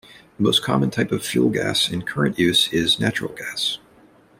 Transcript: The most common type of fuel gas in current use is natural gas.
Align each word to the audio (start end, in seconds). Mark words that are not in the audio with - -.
The 0.37 0.41
most 0.45 0.63
common 0.63 0.89
type 0.89 1.11
of 1.11 1.23
fuel 1.23 1.51
gas 1.51 1.87
in 1.87 2.01
current 2.01 2.39
use 2.39 2.73
is 2.73 2.99
natural 2.99 3.35
gas. 3.35 3.77